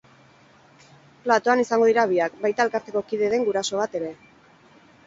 Platoan 1.27 1.61
izango 1.65 1.91
dira 1.91 2.07
biak, 2.15 2.41
baita 2.47 2.67
elkarteko 2.69 3.07
kide 3.13 3.31
den 3.37 3.49
guraso 3.51 3.85
bat 3.85 4.01
ere. 4.03 4.13